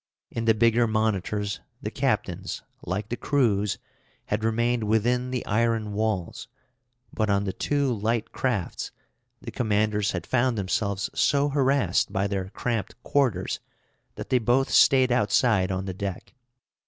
[0.31, 3.77] In the bigger monitors the captains, like the crews,
[4.25, 6.47] had remained within the iron walls;
[7.13, 8.89] but on the two light crafts
[9.43, 13.59] the commanders had found themselves so harassed by their cramped quarters,
[14.15, 16.33] that they both stayed outside on the deck.